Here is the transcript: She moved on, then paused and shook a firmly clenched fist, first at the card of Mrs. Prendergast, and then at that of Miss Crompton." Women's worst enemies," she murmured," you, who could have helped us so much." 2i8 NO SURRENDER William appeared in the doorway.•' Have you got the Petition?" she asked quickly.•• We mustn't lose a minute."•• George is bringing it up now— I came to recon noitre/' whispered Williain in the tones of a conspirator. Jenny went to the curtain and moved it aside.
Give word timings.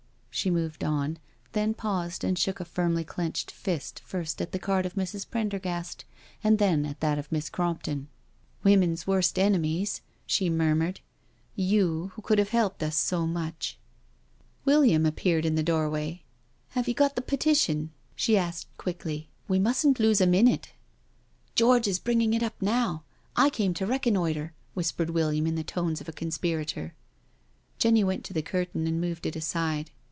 She 0.33 0.49
moved 0.49 0.83
on, 0.83 1.19
then 1.51 1.75
paused 1.75 2.23
and 2.23 2.39
shook 2.39 2.59
a 2.59 2.65
firmly 2.65 3.03
clenched 3.03 3.51
fist, 3.51 4.01
first 4.03 4.41
at 4.41 4.53
the 4.53 4.57
card 4.59 4.87
of 4.87 4.95
Mrs. 4.95 5.29
Prendergast, 5.29 6.03
and 6.43 6.57
then 6.57 6.83
at 6.83 6.99
that 7.01 7.19
of 7.19 7.31
Miss 7.31 7.47
Crompton." 7.47 8.07
Women's 8.63 9.05
worst 9.05 9.37
enemies," 9.37 10.01
she 10.25 10.49
murmured," 10.49 11.01
you, 11.71 12.11
who 12.15 12.23
could 12.23 12.39
have 12.39 12.49
helped 12.49 12.81
us 12.81 12.97
so 12.97 13.27
much." 13.27 13.77
2i8 14.65 14.67
NO 14.67 14.71
SURRENDER 14.71 14.79
William 14.79 15.05
appeared 15.05 15.45
in 15.45 15.55
the 15.55 15.61
doorway.•' 15.63 16.23
Have 16.73 16.87
you 16.87 16.95
got 16.95 17.15
the 17.15 17.21
Petition?" 17.21 17.91
she 18.15 18.37
asked 18.37 18.65
quickly.•• 18.77 19.29
We 19.49 19.59
mustn't 19.59 19.99
lose 19.99 20.21
a 20.21 20.25
minute."•• 20.25 20.69
George 21.55 21.87
is 21.87 21.99
bringing 21.99 22.33
it 22.33 22.41
up 22.41 22.59
now— 22.61 23.03
I 23.35 23.51
came 23.51 23.75
to 23.75 23.85
recon 23.85 24.13
noitre/' 24.13 24.51
whispered 24.73 25.09
Williain 25.09 25.45
in 25.45 25.55
the 25.55 25.63
tones 25.63 26.01
of 26.01 26.09
a 26.09 26.13
conspirator. 26.13 26.95
Jenny 27.77 28.03
went 28.03 28.23
to 28.23 28.33
the 28.33 28.41
curtain 28.41 28.87
and 28.87 28.99
moved 28.99 29.27
it 29.27 29.35
aside. 29.35 29.91